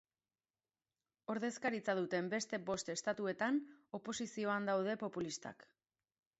Ordezkaritza 1.33 1.95
duten 1.99 2.31
beste 2.33 2.61
bost 2.71 2.91
estatuetan, 2.95 3.61
oposizioan 4.01 4.69
daude 4.73 4.99
populistak. 5.07 5.71